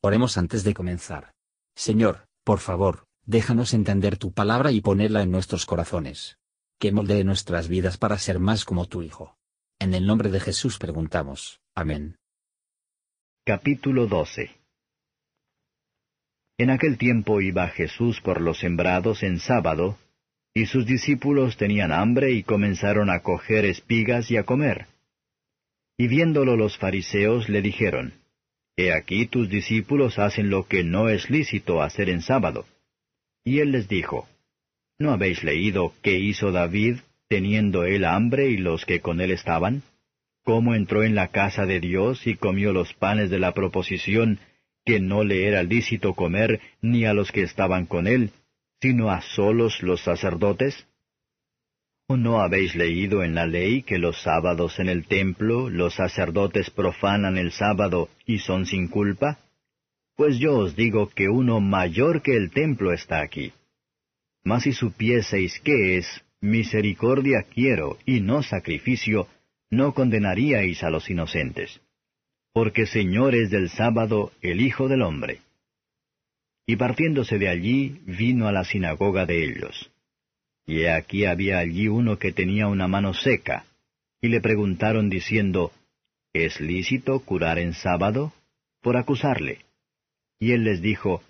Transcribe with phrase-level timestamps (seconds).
[0.00, 1.32] Oremos antes de comenzar.
[1.74, 6.38] Señor, por favor, déjanos entender tu palabra y ponerla en nuestros corazones.
[6.78, 9.36] Que moldee nuestras vidas para ser más como tu Hijo.
[9.80, 11.60] En el nombre de Jesús preguntamos.
[11.74, 12.16] Amén.
[13.44, 14.50] Capítulo 12
[16.58, 19.98] En aquel tiempo iba Jesús por los sembrados en sábado,
[20.54, 24.86] y sus discípulos tenían hambre y comenzaron a coger espigas y a comer.
[25.96, 28.14] Y viéndolo los fariseos le dijeron,
[28.94, 32.64] Aquí tus discípulos hacen lo que no es lícito hacer en sábado.
[33.44, 34.28] Y él les dijo,
[34.98, 39.82] ¿No habéis leído qué hizo David teniendo él hambre y los que con él estaban?
[40.44, 44.38] ¿Cómo entró en la casa de Dios y comió los panes de la proposición
[44.84, 48.30] que no le era lícito comer ni a los que estaban con él,
[48.80, 50.86] sino a solos los sacerdotes?
[52.10, 56.70] ¿O no habéis leído en la ley que los sábados en el templo los sacerdotes
[56.70, 59.38] profanan el sábado y son sin culpa?
[60.16, 63.52] Pues yo os digo que uno mayor que el templo está aquí.
[64.42, 69.28] Mas si supieseis qué es, misericordia quiero y no sacrificio,
[69.68, 71.78] no condenaríais a los inocentes.
[72.54, 75.42] Porque Señor es del sábado el Hijo del Hombre.
[76.66, 79.90] Y partiéndose de allí, vino a la sinagoga de ellos.
[80.68, 83.64] Y he aquí había allí uno que tenía una mano seca,
[84.20, 85.72] y le preguntaron diciendo,
[86.34, 88.34] ¿Es lícito curar en sábado?
[88.82, 89.64] por acusarle.
[90.38, 91.22] Y él les dijo,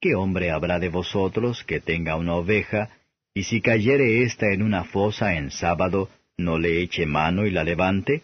[0.00, 2.88] ¿Qué hombre habrá de vosotros que tenga una oveja,
[3.34, 7.64] y si cayere ésta en una fosa en sábado, no le eche mano y la
[7.64, 8.22] levante?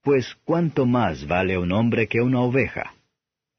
[0.00, 2.94] Pues cuánto más vale un hombre que una oveja.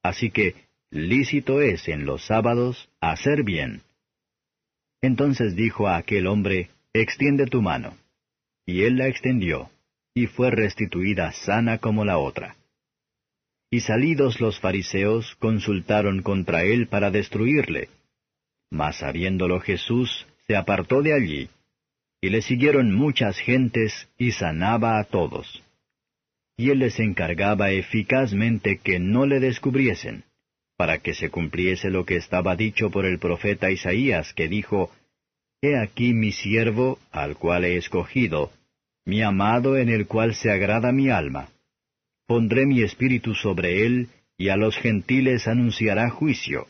[0.02, 0.56] Así que
[0.90, 3.82] lícito es en los sábados hacer bien.
[5.04, 7.98] Entonces dijo a aquel hombre, Extiende tu mano.
[8.66, 9.70] Y él la extendió,
[10.16, 12.56] y fue restituida sana como la otra.
[13.70, 17.90] Y salidos los fariseos consultaron contra él para destruirle.
[18.72, 21.50] Mas sabiéndolo Jesús, se apartó de allí,
[22.22, 25.62] y le siguieron muchas gentes y sanaba a todos.
[26.56, 30.24] Y él les encargaba eficazmente que no le descubriesen
[30.78, 34.92] para que se cumpliese lo que estaba dicho por el profeta Isaías, que dijo,
[35.62, 38.52] He aquí mi siervo, al cual he escogido,
[39.06, 41.50] mi amado en el cual se agrada mi alma.
[42.28, 46.68] Pondré mi espíritu sobre él, y a los gentiles anunciará juicio.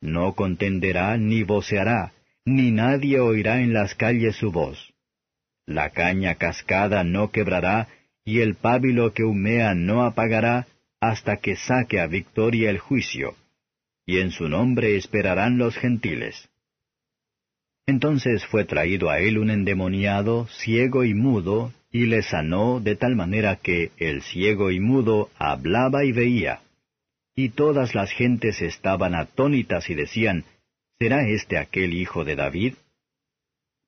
[0.00, 2.12] No contenderá ni voceará,
[2.44, 4.92] ni nadie oirá en las calles su voz.
[5.66, 7.88] La caña cascada no quebrará,
[8.24, 10.66] y el pábilo que humea no apagará,
[11.00, 13.34] hasta que saque a victoria el juicio,
[14.06, 16.48] y en su nombre esperarán los gentiles.
[17.86, 23.16] Entonces fue traído a él un endemoniado, ciego y mudo, y le sanó de tal
[23.16, 26.60] manera que el ciego y mudo hablaba y veía.
[27.34, 30.44] Y todas las gentes estaban atónitas y decían,
[30.98, 32.74] ¿Será este aquel hijo de David?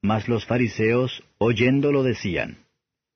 [0.01, 2.57] Mas los fariseos, oyéndolo, decían,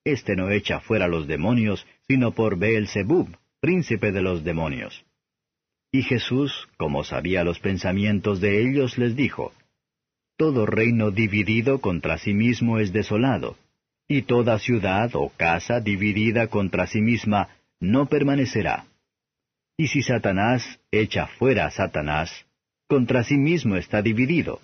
[0.04, 3.36] Este no echa fuera los demonios, sino por Beelzebub,
[3.66, 5.04] príncipe de los demonios.
[5.90, 9.52] Y Jesús, como sabía los pensamientos de ellos, les dijo,
[10.36, 13.56] Todo reino dividido contra sí mismo es desolado,
[14.06, 17.48] y toda ciudad o casa dividida contra sí misma
[17.80, 18.86] no permanecerá.
[19.76, 22.30] Y si Satanás echa fuera a Satanás,
[22.86, 24.60] contra sí mismo está dividido.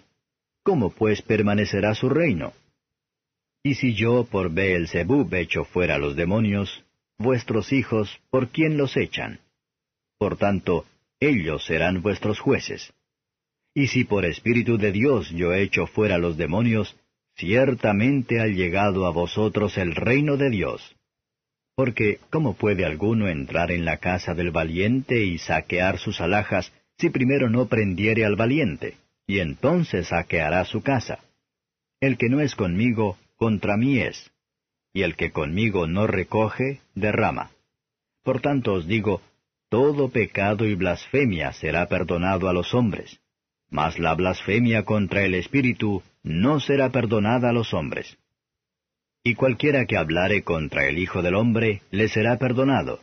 [0.62, 2.52] ¿Cómo pues permanecerá su reino?
[3.64, 6.84] Y si yo por Beelzebub echo fuera los demonios,
[7.22, 9.40] vuestros hijos, ¿por quién los echan?
[10.18, 10.84] Por tanto,
[11.20, 12.92] ellos serán vuestros jueces.
[13.74, 16.96] Y si por Espíritu de Dios yo echo fuera los demonios,
[17.36, 20.94] ciertamente ha llegado a vosotros el reino de Dios.
[21.74, 27.08] Porque, ¿cómo puede alguno entrar en la casa del valiente y saquear sus alhajas si
[27.08, 28.96] primero no prendiere al valiente?
[29.26, 31.20] Y entonces saqueará su casa.
[32.00, 34.31] El que no es conmigo, contra mí es
[34.92, 37.50] y el que conmigo no recoge, derrama.
[38.22, 39.22] Por tanto os digo,
[39.68, 43.20] todo pecado y blasfemia será perdonado a los hombres,
[43.70, 48.18] mas la blasfemia contra el Espíritu no será perdonada a los hombres.
[49.24, 53.00] Y cualquiera que hablare contra el Hijo del Hombre, le será perdonado,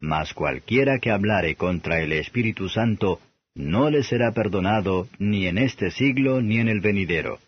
[0.00, 3.20] mas cualquiera que hablare contra el Espíritu Santo,
[3.54, 7.38] no le será perdonado ni en este siglo ni en el venidero.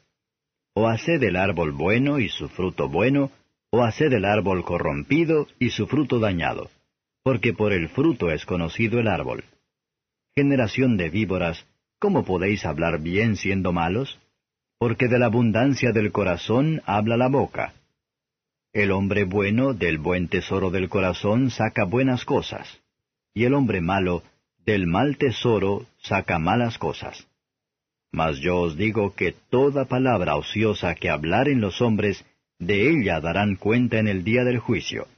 [0.75, 3.31] O haced el árbol bueno y su fruto bueno,
[3.71, 6.71] o haced el árbol corrompido y su fruto dañado,
[7.23, 9.45] porque por el fruto es conocido el árbol.
[10.35, 11.67] Generación de víboras,
[11.99, 14.19] ¿cómo podéis hablar bien siendo malos?
[14.79, 17.75] Porque de la abundancia del corazón habla la boca.
[18.73, 22.81] El hombre bueno del buen tesoro del corazón saca buenas cosas,
[23.35, 24.23] y el hombre malo
[24.65, 27.27] del mal tesoro saca malas cosas.
[28.13, 32.25] Mas yo os digo que toda palabra ociosa que hablaren los hombres,
[32.61, 35.09] de ella darán cuenta en el día del juicio.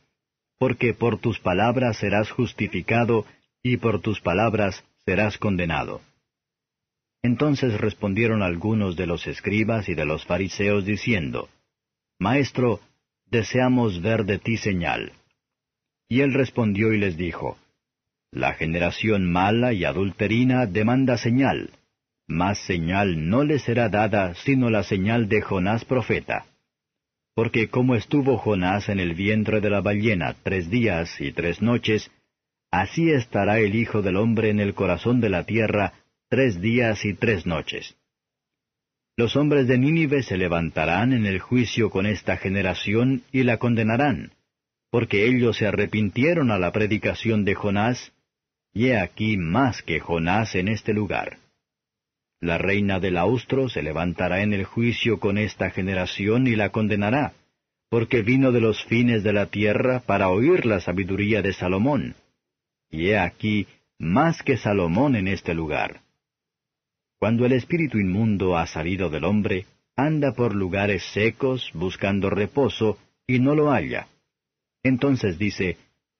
[0.58, 3.26] Porque por tus palabras serás justificado,
[3.62, 6.00] y por tus palabras serás condenado.
[7.22, 11.48] Entonces respondieron algunos de los escribas y de los fariseos diciendo,
[12.18, 12.80] Maestro,
[13.26, 15.12] deseamos ver de ti señal.
[16.08, 17.58] Y él respondió y les dijo,
[18.30, 21.70] La generación mala y adulterina demanda señal,
[22.26, 26.46] mas señal no le será dada sino la señal de Jonás profeta.
[27.34, 32.10] Porque como estuvo Jonás en el vientre de la ballena tres días y tres noches,
[32.70, 35.94] así estará el Hijo del Hombre en el corazón de la tierra
[36.28, 37.96] tres días y tres noches.
[39.16, 44.32] Los hombres de Nínive se levantarán en el juicio con esta generación y la condenarán,
[44.90, 48.12] porque ellos se arrepintieron a la predicación de Jonás,
[48.72, 51.36] y he aquí más que Jonás en este lugar.
[52.42, 57.34] La reina del austro se levantará en el juicio con esta generación y la condenará,
[57.88, 62.16] porque vino de los fines de la tierra para oír la sabiduría de Salomón.
[62.90, 66.00] Y he aquí más que Salomón en este lugar.
[67.20, 73.38] Cuando el espíritu inmundo ha salido del hombre, anda por lugares secos buscando reposo, y
[73.38, 74.08] no lo halla.
[74.82, 75.76] Entonces dice,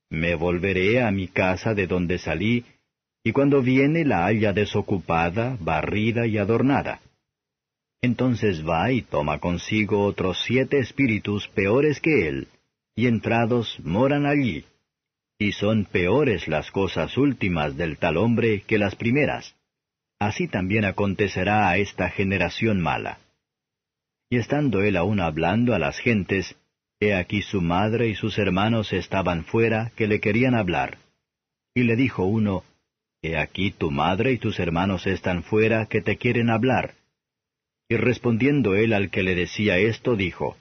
[0.08, 2.64] Me volveré a mi casa de donde salí,
[3.24, 7.00] y cuando viene la halla desocupada, barrida y adornada.
[8.00, 12.48] Entonces va y toma consigo otros siete espíritus peores que él,
[12.96, 14.64] y entrados moran allí.
[15.38, 19.54] Y son peores las cosas últimas del tal hombre que las primeras
[20.22, 23.18] así también acontecerá a esta generación mala.
[24.30, 26.56] Y estando él aún hablando a las gentes,
[27.00, 30.98] he aquí su madre y sus hermanos estaban fuera que le querían hablar.
[31.74, 32.62] Y le dijo uno,
[33.22, 36.94] He aquí tu madre y tus hermanos están fuera que te quieren hablar.
[37.88, 40.56] Y respondiendo él al que le decía esto, dijo,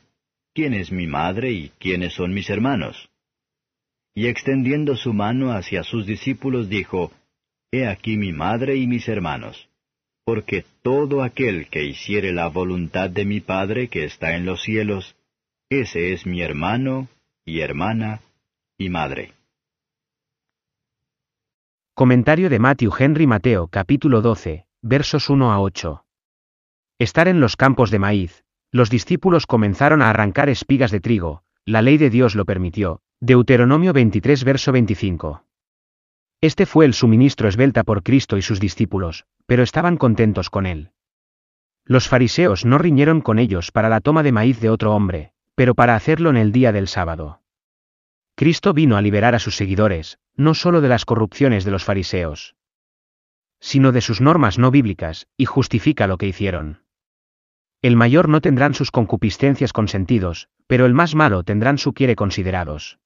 [0.53, 3.09] ¿Quién es mi madre y quiénes son mis hermanos?
[4.13, 7.11] Y extendiendo su mano hacia sus discípulos, dijo,
[7.71, 9.69] He aquí mi madre y mis hermanos.
[10.23, 15.15] Porque todo aquel que hiciere la voluntad de mi Padre que está en los cielos,
[15.69, 17.07] ese es mi hermano
[17.43, 18.21] y hermana
[18.77, 19.31] y madre.
[22.01, 26.03] Comentario de Matthew Henry Mateo capítulo 12, versos 1 a 8.
[26.97, 31.83] Estar en los campos de maíz, los discípulos comenzaron a arrancar espigas de trigo, la
[31.83, 33.01] ley de Dios lo permitió.
[33.19, 35.45] Deuteronomio 23 verso 25.
[36.41, 40.89] Este fue el suministro esbelta por Cristo y sus discípulos, pero estaban contentos con él.
[41.85, 45.75] Los fariseos no riñeron con ellos para la toma de maíz de otro hombre, pero
[45.75, 47.40] para hacerlo en el día del sábado.
[48.41, 52.55] Cristo vino a liberar a sus seguidores, no solo de las corrupciones de los fariseos,
[53.59, 56.81] sino de sus normas no bíblicas, y justifica lo que hicieron.
[57.83, 62.97] El mayor no tendrán sus concupiscencias consentidos, pero el más malo tendrán su quiere considerados.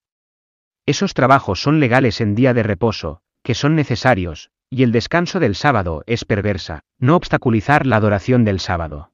[0.85, 5.55] Esos trabajos son legales en día de reposo, que son necesarios, y el descanso del
[5.55, 9.11] sábado es perversa, no obstaculizar la adoración del sábado.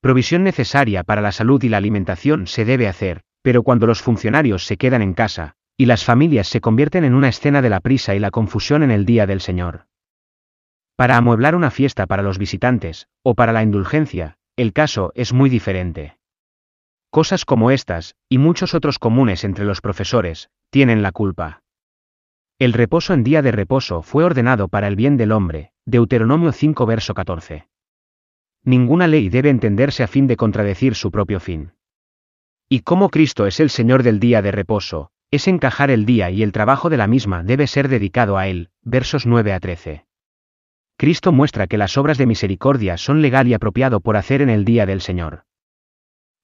[0.00, 4.66] Provisión necesaria para la salud y la alimentación se debe hacer, pero cuando los funcionarios
[4.66, 8.14] se quedan en casa, y las familias se convierten en una escena de la prisa
[8.14, 9.86] y la confusión en el día del Señor.
[10.94, 15.48] Para amueblar una fiesta para los visitantes, o para la indulgencia, el caso es muy
[15.48, 16.18] diferente.
[17.10, 21.62] Cosas como estas, y muchos otros comunes entre los profesores, tienen la culpa.
[22.58, 26.84] El reposo en día de reposo fue ordenado para el bien del hombre, Deuteronomio 5
[26.84, 27.66] verso 14.
[28.62, 31.72] Ninguna ley debe entenderse a fin de contradecir su propio fin.
[32.72, 36.44] Y como Cristo es el Señor del día de reposo, es encajar el día y
[36.44, 40.06] el trabajo de la misma debe ser dedicado a Él, versos 9 a 13.
[40.96, 44.64] Cristo muestra que las obras de misericordia son legal y apropiado por hacer en el
[44.64, 45.46] día del Señor.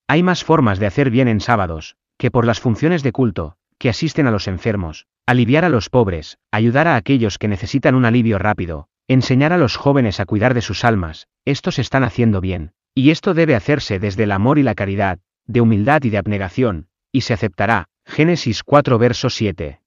[0.08, 3.88] Hay más formas de hacer bien en sábados, que por las funciones de culto, que
[3.88, 8.40] asisten a los enfermos, aliviar a los pobres, ayudar a aquellos que necesitan un alivio
[8.40, 13.10] rápido, enseñar a los jóvenes a cuidar de sus almas, estos están haciendo bien, y
[13.10, 17.22] esto debe hacerse desde el amor y la caridad, de humildad y de abnegación, y
[17.22, 17.88] se aceptará.
[18.04, 19.80] Génesis 4 verso 7.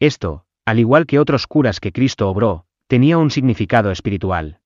[0.00, 4.60] Esto, al igual que otros curas que Cristo obró, tenía un significado espiritual.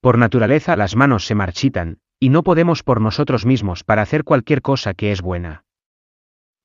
[0.00, 4.62] Por naturaleza las manos se marchitan, y no podemos por nosotros mismos para hacer cualquier
[4.62, 5.64] cosa que es buena.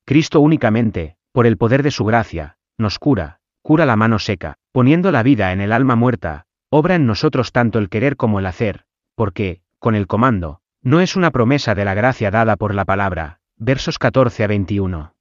[0.06, 5.12] Cristo únicamente, por el poder de su gracia, nos cura, cura la mano seca, poniendo
[5.12, 8.84] la vida en el alma muerta, obra en nosotros tanto el querer como el hacer,
[9.14, 13.38] porque, con el comando, no es una promesa de la gracia dada por la palabra,
[13.56, 15.14] versos 14 a 21.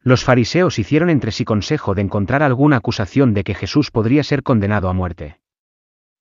[0.00, 4.42] Los fariseos hicieron entre sí consejo de encontrar alguna acusación de que Jesús podría ser
[4.42, 5.40] condenado a muerte.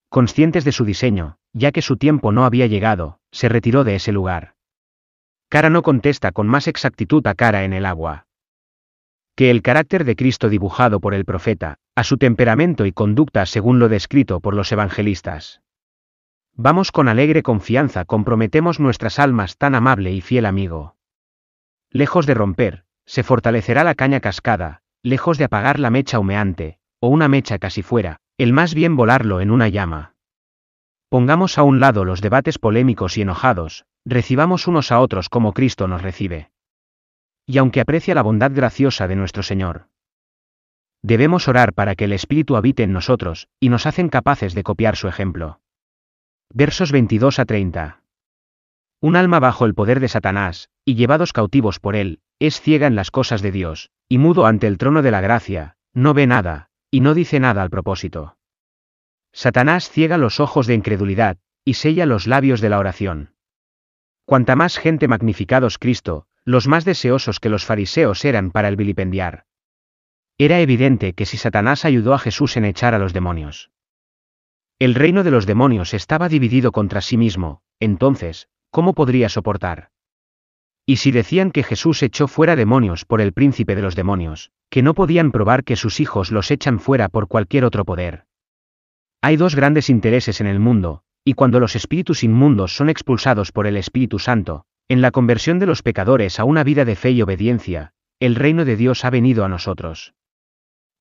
[0.09, 4.11] Conscientes de su diseño, ya que su tiempo no había llegado, se retiró de ese
[4.11, 4.55] lugar.
[5.47, 8.27] Cara no contesta con más exactitud a cara en el agua.
[9.35, 13.79] Que el carácter de Cristo dibujado por el profeta, a su temperamento y conducta según
[13.79, 15.61] lo descrito por los evangelistas.
[16.55, 20.95] Vamos con alegre confianza, comprometemos nuestras almas tan amable y fiel amigo.
[21.89, 27.07] Lejos de romper, se fortalecerá la caña cascada, lejos de apagar la mecha humeante, o
[27.09, 30.15] una mecha casi fuera, el más bien volarlo en una llama.
[31.09, 35.87] Pongamos a un lado los debates polémicos y enojados, recibamos unos a otros como Cristo
[35.87, 36.51] nos recibe.
[37.45, 39.87] Y aunque aprecia la bondad graciosa de nuestro Señor,
[41.01, 44.95] debemos orar para que el Espíritu habite en nosotros, y nos hacen capaces de copiar
[44.95, 45.59] su ejemplo.
[46.53, 48.01] Versos 22 a 30.
[48.99, 52.95] Un alma bajo el poder de Satanás, y llevados cautivos por él, es ciega en
[52.95, 56.69] las cosas de Dios, y mudo ante el trono de la gracia, no ve nada,
[56.89, 58.35] y no dice nada al propósito.
[59.31, 63.33] Satanás ciega los ojos de incredulidad, y sella los labios de la oración.
[64.25, 69.45] Cuanta más gente magnificados Cristo, los más deseosos que los fariseos eran para el vilipendiar.
[70.37, 73.71] Era evidente que si Satanás ayudó a Jesús en echar a los demonios,
[74.81, 79.91] el reino de los demonios estaba dividido contra sí mismo, entonces, ¿cómo podría soportar?
[80.87, 84.81] Y si decían que Jesús echó fuera demonios por el príncipe de los demonios, que
[84.81, 88.25] no podían probar que sus hijos los echan fuera por cualquier otro poder.
[89.21, 93.67] Hay dos grandes intereses en el mundo, y cuando los espíritus inmundos son expulsados por
[93.67, 97.21] el Espíritu Santo, en la conversión de los pecadores a una vida de fe y
[97.21, 100.15] obediencia, el reino de Dios ha venido a nosotros.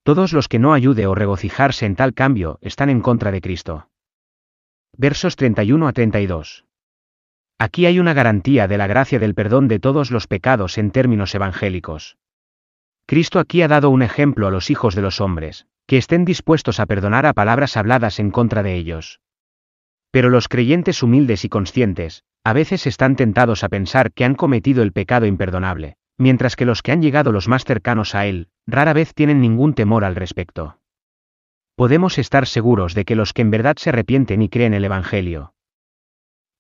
[0.03, 3.91] Todos los que no ayude o regocijarse en tal cambio están en contra de Cristo.
[4.97, 6.65] Versos 31 a 32.
[7.59, 11.35] Aquí hay una garantía de la gracia del perdón de todos los pecados en términos
[11.35, 12.17] evangélicos.
[13.07, 16.81] Cristo aquí ha dado un ejemplo a los hijos de los hombres, que estén dispuestos
[16.81, 19.21] a perdonar a palabras habladas en contra de ellos.
[20.11, 24.83] Pero los creyentes humildes y conscientes, a veces están tentados a pensar que han cometido
[24.83, 28.93] el pecado imperdonable, mientras que los que han llegado los más cercanos a Él, rara
[28.93, 30.79] vez tienen ningún temor al respecto.
[31.77, 35.55] Podemos estar seguros de que los que en verdad se arrepienten y creen el Evangelio,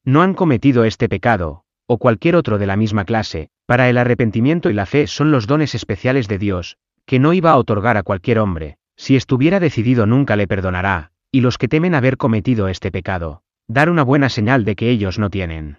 [0.04, 4.70] no han cometido este pecado, o cualquier otro de la misma clase, para el arrepentimiento
[4.70, 8.02] y la fe son los dones especiales de Dios, que no iba a otorgar a
[8.02, 12.90] cualquier hombre, si estuviera decidido nunca le perdonará, y los que temen haber cometido este
[12.90, 15.78] pecado, dar una buena señal de que ellos no tienen.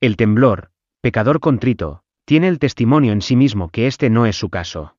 [0.00, 4.50] El temblor, pecador contrito, tiene el testimonio en sí mismo que este no es su
[4.50, 4.95] caso.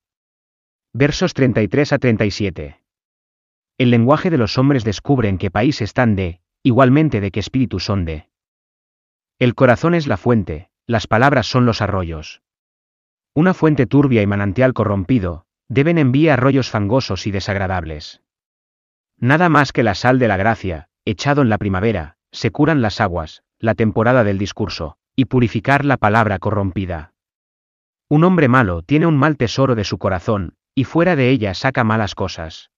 [0.93, 2.81] Versos 33 a 37.
[3.77, 7.79] El lenguaje de los hombres descubre en qué país están de, igualmente de qué espíritu
[7.79, 8.29] son de.
[9.37, 12.41] El corazón es la fuente, las palabras son los arroyos.
[13.35, 18.23] Una fuente turbia y manantial corrompido, deben enviar arroyos fangosos y desagradables.
[19.19, 23.01] Nada más que la sal de la gracia, echado en la primavera, se curan las
[23.01, 27.13] aguas, la temporada del discurso, y purificar la palabra corrompida.
[28.09, 31.83] Un hombre malo tiene un mal tesoro de su corazón, y fuera de ella saca
[31.83, 32.69] malas cosas.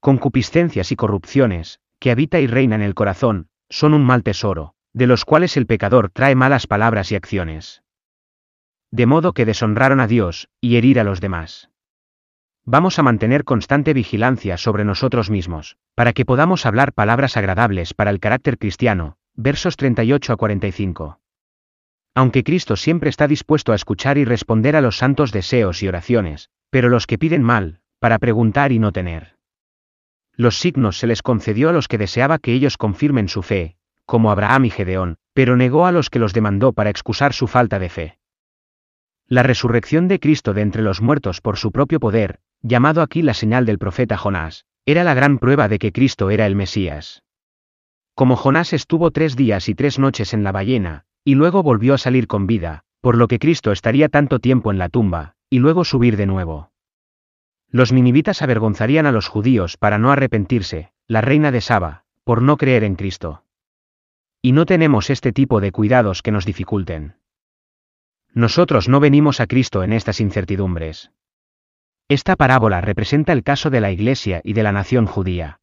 [0.00, 5.06] Concupiscencias y corrupciones, que habita y reina en el corazón, son un mal tesoro, de
[5.06, 7.84] los cuales el pecador trae malas palabras y acciones.
[8.90, 11.70] De modo que deshonraron a Dios, y herir a los demás.
[12.64, 18.10] Vamos a mantener constante vigilancia sobre nosotros mismos, para que podamos hablar palabras agradables para
[18.10, 21.20] el carácter cristiano, versos 38 a 45
[22.14, 26.48] aunque Cristo siempre está dispuesto a escuchar y responder a los santos deseos y oraciones,
[26.74, 29.36] pero los que piden mal, para preguntar y no tener.
[30.34, 33.76] Los signos se les concedió a los que deseaba que ellos confirmen su fe,
[34.06, 37.78] como Abraham y Gedeón, pero negó a los que los demandó para excusar su falta
[37.78, 38.18] de fe.
[39.28, 43.34] La resurrección de Cristo de entre los muertos por su propio poder, llamado aquí la
[43.34, 47.22] señal del profeta Jonás, era la gran prueba de que Cristo era el Mesías.
[48.16, 51.98] Como Jonás estuvo tres días y tres noches en la ballena, y luego volvió a
[51.98, 55.84] salir con vida, por lo que Cristo estaría tanto tiempo en la tumba, y luego
[55.84, 56.72] subir de nuevo.
[57.70, 62.56] Los ninivitas avergonzarían a los judíos para no arrepentirse, la reina de Saba, por no
[62.56, 63.44] creer en Cristo.
[64.42, 67.18] Y no tenemos este tipo de cuidados que nos dificulten.
[68.32, 71.12] Nosotros no venimos a Cristo en estas incertidumbres.
[72.08, 75.60] Esta parábola representa el caso de la Iglesia y de la nación judía.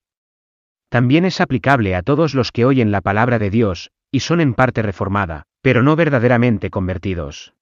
[0.87, 4.53] También es aplicable a todos los que oyen la palabra de Dios, y son en
[4.53, 7.55] parte reformada, pero no verdaderamente convertidos.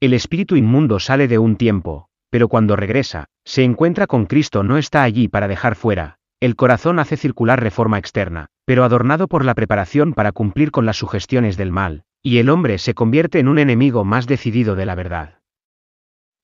[0.00, 4.76] El espíritu inmundo sale de un tiempo, pero cuando regresa, se encuentra con Cristo no
[4.76, 9.54] está allí para dejar fuera, el corazón hace circular reforma externa, pero adornado por la
[9.54, 13.58] preparación para cumplir con las sugestiones del mal, y el hombre se convierte en un
[13.58, 15.38] enemigo más decidido de la verdad.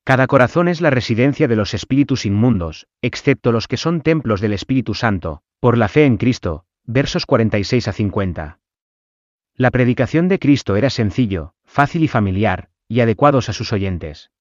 [0.05, 4.53] Cada corazón es la residencia de los espíritus inmundos, excepto los que son templos del
[4.53, 8.59] Espíritu Santo, por la fe en Cristo, versos 46 a 50.
[9.55, 14.33] La predicación de Cristo era sencillo, fácil y familiar, y adecuados a sus oyentes.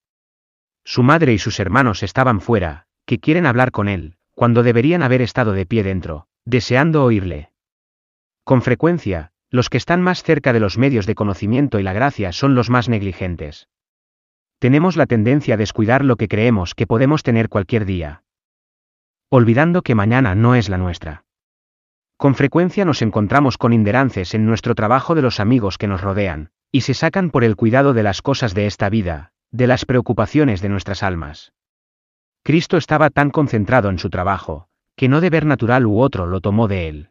[0.84, 5.22] Su madre y sus hermanos estaban fuera, que quieren hablar con él, cuando deberían haber
[5.22, 7.51] estado de pie dentro, deseando oírle.
[8.44, 12.32] Con frecuencia, los que están más cerca de los medios de conocimiento y la gracia
[12.32, 13.70] son los más negligentes.
[14.58, 18.24] Tenemos la tendencia a descuidar lo que creemos que podemos tener cualquier día.
[19.29, 21.24] Olvidando que mañana no es la nuestra.
[22.18, 26.50] Con frecuencia nos encontramos con inderances en nuestro trabajo de los amigos que nos rodean,
[26.71, 30.61] y se sacan por el cuidado de las cosas de esta vida, de las preocupaciones
[30.61, 31.53] de nuestras almas.
[32.43, 36.67] Cristo estaba tan concentrado en su trabajo, que no deber natural u otro lo tomó
[36.67, 37.09] de él.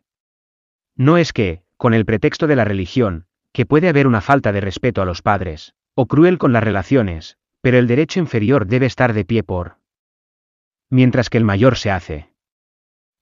[0.97, 4.61] No es que, con el pretexto de la religión, que puede haber una falta de
[4.61, 9.13] respeto a los padres, o cruel con las relaciones, pero el derecho inferior debe estar
[9.13, 9.79] de pie por.
[10.91, 12.33] Mientras que el mayor se hace.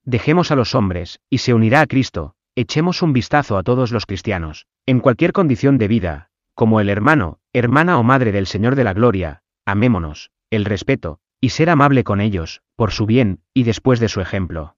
[0.05, 4.07] Dejemos a los hombres, y se unirá a Cristo, echemos un vistazo a todos los
[4.07, 8.85] cristianos, en cualquier condición de vida, como el hermano, hermana o madre del Señor de
[8.85, 14.01] la Gloria, amémonos, el respeto, y ser amable con ellos, por su bien, y después
[14.01, 14.77] de su ejemplo.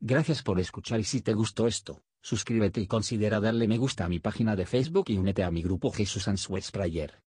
[0.00, 4.08] Gracias por escuchar y si te gustó esto, suscríbete y considera darle me gusta a
[4.08, 7.23] mi página de Facebook y únete a mi grupo Jesús Answers Prayer.